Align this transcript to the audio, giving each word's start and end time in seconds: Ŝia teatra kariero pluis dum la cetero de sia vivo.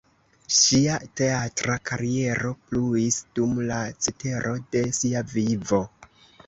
Ŝia 0.59 0.95
teatra 1.21 1.75
kariero 1.91 2.55
pluis 2.71 3.21
dum 3.39 3.57
la 3.69 3.79
cetero 4.07 4.57
de 4.75 4.85
sia 5.03 5.27
vivo. 5.37 5.87